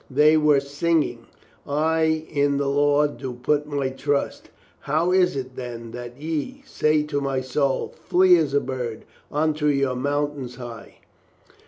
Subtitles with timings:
[0.09, 1.27] They were singing:
[1.67, 7.03] I in the Lord do put my trust; How is it, then, that ye Say
[7.03, 11.01] to my soul, Flee as a bird Unto your mountains high?